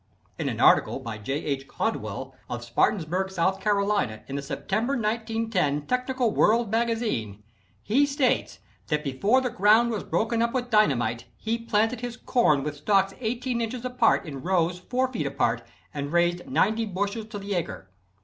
[0.39, 1.33] In an article by J.
[1.33, 1.67] H.
[1.67, 3.35] Caldwell, of Spartanburg, S.
[3.35, 7.43] C., in the September, 1910, Technical World Magazine,
[7.83, 12.63] he states that before the ground was broken up with dynamite, he planted his corn
[12.63, 15.61] with stalks 18 inches apart in rows 4 feet apart
[15.93, 17.87] and raised 90 bushels to the acre.